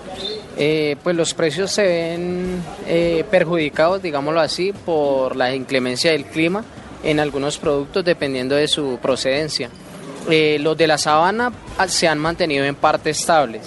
Eh, 0.58 0.98
pues 1.02 1.16
los 1.16 1.34
precios 1.34 1.72
se 1.72 1.84
ven 1.84 2.62
eh, 2.88 3.24
perjudicados, 3.32 4.02
digámoslo 4.02 4.42
así, 4.42 4.74
por 4.74 5.36
la 5.36 5.56
inclemencia 5.56 6.12
del 6.12 6.26
clima 6.26 6.64
en 7.04 7.20
algunos 7.20 7.58
productos 7.58 8.04
dependiendo 8.04 8.56
de 8.56 8.68
su 8.68 9.00
procedencia. 9.02 9.70
Eh, 10.30 10.60
los 10.62 10.78
de 10.78 10.86
la 10.86 11.00
sabana 11.00 11.52
ah, 11.80 11.88
se 11.88 12.08
han 12.08 12.20
mantenido 12.20 12.64
en 12.66 12.76
parte 12.76 13.10
estables 13.10 13.64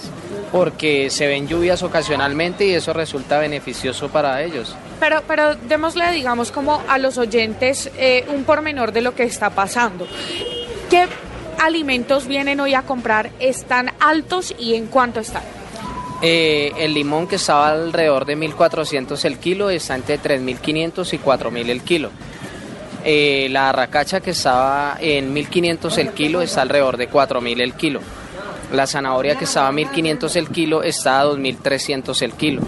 porque 0.53 1.09
se 1.09 1.27
ven 1.27 1.49
lluvias 1.49 1.83
ocasionalmente 1.83 2.65
y 2.65 2.73
eso 2.73 2.93
resulta 2.93 3.39
beneficioso 3.39 4.07
para 4.07 4.41
ellos. 4.41 4.73
Pero, 5.01 5.21
pero 5.27 5.55
démosle, 5.55 6.11
digamos, 6.11 6.51
como 6.51 6.81
a 6.87 6.97
los 6.97 7.17
oyentes 7.17 7.91
un 8.33 8.45
pormenor 8.45 8.93
de 8.93 9.01
lo 9.01 9.13
que 9.13 9.23
está 9.23 9.49
pasando. 9.49 10.07
¿Qué 10.89 11.07
alimentos 11.59 12.27
vienen 12.27 12.59
hoy 12.59 12.73
a 12.73 12.83
comprar? 12.83 13.31
¿Están 13.39 13.91
altos 13.99 14.53
y 14.57 14.75
en 14.75 14.87
cuánto 14.87 15.19
están? 15.19 15.43
Eh, 16.21 16.71
el 16.77 16.93
limón 16.93 17.27
que 17.27 17.35
estaba 17.35 17.69
alrededor 17.69 18.25
de 18.25 18.37
1.400 18.37 19.25
el 19.25 19.37
kilo 19.37 19.69
está 19.69 19.95
entre 19.95 20.19
3.500 20.19 21.13
y 21.13 21.17
4.000 21.17 21.69
el 21.69 21.81
kilo. 21.81 22.09
Eh, 23.03 23.47
la 23.51 23.69
arracacha 23.69 24.21
que 24.21 24.31
estaba 24.31 24.97
en 24.99 25.35
1.500 25.35 25.97
el 25.99 26.09
kilo 26.11 26.41
está 26.41 26.61
alrededor 26.61 26.97
de 26.97 27.09
4.000 27.09 27.61
el 27.61 27.73
kilo. 27.73 27.99
La 28.71 28.87
zanahoria 28.87 29.35
que 29.35 29.43
estaba 29.43 29.67
a 29.67 29.71
1.500 29.71 30.35
el 30.37 30.49
kilo 30.49 30.81
está 30.83 31.21
a 31.21 31.25
2.300 31.25 32.21
el 32.23 32.33
kilo 32.33 32.61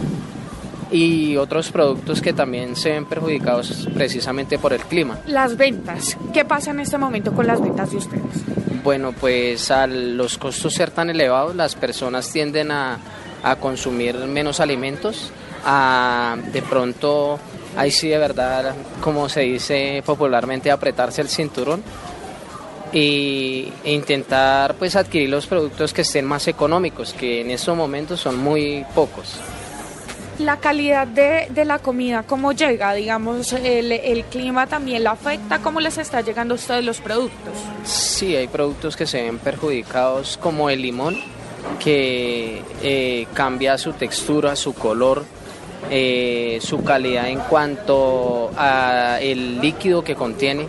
y 0.91 1.36
otros 1.38 1.72
productos 1.72 2.22
que 2.22 2.34
también 2.34 2.75
se 2.75 2.91
ven 2.91 3.06
perjudicados 3.06 3.88
precisamente 3.94 4.58
por 4.58 4.74
el 4.74 4.82
clima. 4.82 5.20
Las 5.25 5.58
ventas, 5.58 6.17
¿qué 6.34 6.46
pasa 6.46 6.72
en 6.72 6.79
este 6.79 6.98
momento 6.98 7.34
con 7.34 7.48
las 7.48 7.62
ventas 7.62 7.91
de 7.91 7.98
ustedes? 7.98 8.66
Bueno, 8.84 9.13
pues 9.13 9.72
al 9.72 10.17
los 10.17 10.38
costos 10.38 10.74
ser 10.74 10.91
tan 10.91 11.10
elevados, 11.10 11.55
las 11.55 11.75
personas 11.75 12.31
tienden 12.31 12.72
a, 12.72 13.00
a 13.43 13.55
consumir 13.57 14.15
menos 14.15 14.60
alimentos, 14.60 15.31
a 15.65 16.38
de 16.51 16.62
pronto, 16.62 17.39
ahí 17.75 17.91
sí 17.91 18.07
de 18.10 18.17
verdad, 18.17 18.75
como 19.01 19.29
se 19.29 19.41
dice 19.41 20.03
popularmente, 20.05 20.72
apretarse 20.72 21.22
el 21.22 21.29
cinturón 21.29 21.84
e 22.93 23.72
intentar 23.86 24.75
pues 24.75 24.96
adquirir 24.96 25.29
los 25.29 25.46
productos 25.46 25.93
que 25.93 26.01
estén 26.01 26.25
más 26.25 26.48
económicos, 26.48 27.13
que 27.13 27.41
en 27.41 27.51
estos 27.51 27.75
momentos 27.75 28.22
son 28.22 28.38
muy 28.38 28.86
pocos 28.96 29.39
la 30.39 30.58
calidad 30.58 31.08
de, 31.08 31.48
de, 31.50 31.65
la 31.65 31.79
comida, 31.79 32.24
cómo 32.24 32.51
llega, 32.51 32.94
digamos, 32.94 33.53
el, 33.53 34.24
clima 34.25 34.67
también 34.67 35.03
la 35.03 35.12
afecta, 35.12 35.60
cómo 35.60 35.79
les 35.79 35.98
está 35.98 36.22
llegando 36.22 36.53
a 36.53 36.56
ustedes 36.56 36.86
los 36.86 37.00
productos. 37.00 37.53
Sí, 37.84 38.36
hay 38.36 38.48
productos 38.48 38.96
que 38.96 39.08
se 39.08 39.22
ven 39.22 39.39
perjudicados 39.39 40.38
como 40.38 40.70
el 40.70 40.82
limón, 40.82 41.17
que 41.79 42.62
eh, 42.84 43.27
cambia 43.34 43.77
su 43.77 43.94
textura, 43.94 44.56
su 44.56 44.74
color, 44.74 45.25
eh, 45.89 46.60
su 46.62 46.84
calidad 46.84 47.29
en 47.29 47.39
cuanto 47.39 48.51
a 48.58 49.20
el 49.22 49.60
líquido 49.60 50.03
que 50.03 50.15
contiene 50.15 50.67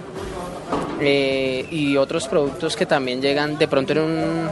eh, 1.01 1.67
y 1.71 1.97
otros 1.97 2.27
productos 2.29 2.77
que 2.77 2.87
también 2.87 3.21
llegan 3.21 3.59
de 3.59 3.69
pronto 3.69 3.93
en, 3.93 3.99
un, 4.01 4.49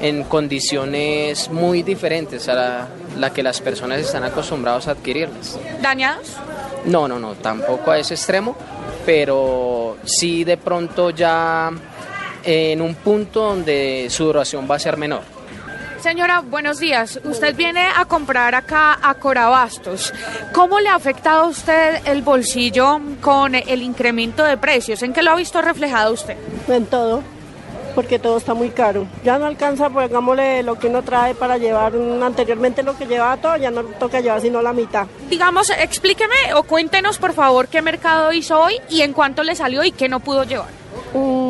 en 0.00 0.24
condiciones 0.24 1.50
muy 1.50 1.82
diferentes 1.82 2.48
a 2.48 2.54
la, 2.54 2.88
la 3.18 3.32
que 3.32 3.42
las 3.42 3.60
personas 3.60 4.00
están 4.00 4.24
acostumbrados 4.24 4.88
a 4.88 4.92
adquirirlas. 4.92 5.58
¿Dañados? 5.80 6.36
No, 6.84 7.08
no, 7.08 7.18
no, 7.18 7.34
tampoco 7.34 7.90
a 7.90 7.98
ese 7.98 8.14
extremo, 8.14 8.56
pero 9.04 9.96
sí 10.04 10.44
de 10.44 10.56
pronto 10.56 11.10
ya 11.10 11.70
en 12.44 12.80
un 12.80 12.94
punto 12.94 13.42
donde 13.42 14.06
su 14.08 14.24
duración 14.24 14.68
va 14.70 14.76
a 14.76 14.78
ser 14.78 14.96
menor. 14.96 15.22
Señora, 16.00 16.40
buenos 16.40 16.78
días. 16.78 17.18
Usted 17.24 17.56
viene 17.56 17.88
a 17.96 18.04
comprar 18.04 18.54
acá 18.54 18.96
a 19.02 19.14
Corabastos. 19.14 20.14
¿Cómo 20.52 20.78
le 20.78 20.88
ha 20.88 20.94
afectado 20.94 21.44
a 21.44 21.46
usted 21.48 22.00
el 22.04 22.22
bolsillo 22.22 23.00
con 23.20 23.56
el 23.56 23.82
incremento 23.82 24.44
de 24.44 24.56
precios? 24.56 25.02
¿En 25.02 25.12
qué 25.12 25.24
lo 25.24 25.32
ha 25.32 25.34
visto 25.34 25.60
reflejado 25.60 26.12
usted? 26.12 26.36
En 26.68 26.86
todo, 26.86 27.24
porque 27.96 28.18
todo 28.18 28.36
está 28.36 28.52
muy 28.52 28.68
caro. 28.68 29.06
Ya 29.24 29.38
no 29.38 29.46
alcanza, 29.46 29.88
pues 29.88 30.10
hagámosle 30.10 30.62
lo 30.62 30.78
que 30.78 30.88
uno 30.88 31.02
trae 31.02 31.34
para 31.34 31.56
llevar 31.56 31.94
anteriormente 32.22 32.82
lo 32.82 32.96
que 32.96 33.06
llevaba 33.06 33.38
todo, 33.38 33.56
ya 33.56 33.70
no 33.70 33.82
toca 33.84 34.20
llevar 34.20 34.42
sino 34.42 34.60
la 34.60 34.74
mitad. 34.74 35.06
Digamos, 35.30 35.70
explíqueme 35.70 36.54
o 36.54 36.62
cuéntenos 36.62 37.16
por 37.16 37.32
favor 37.32 37.68
qué 37.68 37.80
mercado 37.80 38.32
hizo 38.34 38.60
hoy 38.60 38.74
y 38.90 39.00
en 39.00 39.14
cuánto 39.14 39.42
le 39.42 39.56
salió 39.56 39.82
y 39.82 39.92
qué 39.92 40.10
no 40.10 40.20
pudo 40.20 40.44
llevar. 40.44 40.68
Mm, 41.14 41.45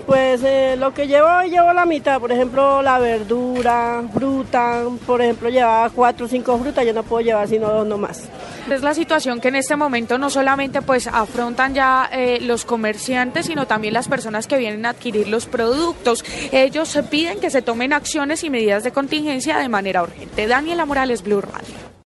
pues 0.00 0.42
eh, 0.44 0.76
lo 0.78 0.92
que 0.92 1.06
llevo 1.06 1.28
hoy 1.28 1.50
llevo 1.50 1.72
la 1.72 1.86
mitad, 1.86 2.20
por 2.20 2.32
ejemplo 2.32 2.82
la 2.82 2.98
verdura, 2.98 4.02
fruta, 4.12 4.82
por 5.06 5.22
ejemplo 5.22 5.48
llevaba 5.48 5.90
cuatro 5.90 6.26
o 6.26 6.28
cinco 6.28 6.58
frutas, 6.58 6.84
yo 6.84 6.92
no 6.92 7.02
puedo 7.02 7.22
llevar 7.24 7.48
sino 7.48 7.68
dos 7.68 7.86
nomás. 7.86 8.28
Es 8.70 8.82
la 8.82 8.94
situación 8.94 9.40
que 9.40 9.48
en 9.48 9.56
este 9.56 9.76
momento 9.76 10.18
no 10.18 10.30
solamente 10.30 10.82
pues 10.82 11.06
afrontan 11.06 11.74
ya 11.74 12.08
eh, 12.12 12.38
los 12.40 12.64
comerciantes, 12.64 13.46
sino 13.46 13.66
también 13.66 13.94
las 13.94 14.08
personas 14.08 14.46
que 14.46 14.58
vienen 14.58 14.86
a 14.86 14.90
adquirir 14.90 15.28
los 15.28 15.46
productos. 15.46 16.24
Ellos 16.52 16.98
piden 17.10 17.40
que 17.40 17.50
se 17.50 17.62
tomen 17.62 17.92
acciones 17.92 18.44
y 18.44 18.50
medidas 18.50 18.84
de 18.84 18.92
contingencia 18.92 19.58
de 19.58 19.68
manera 19.68 20.02
urgente. 20.02 20.46
Daniela 20.46 20.86
Morales, 20.86 21.22
Blue 21.22 21.40
Radio. 21.40 21.95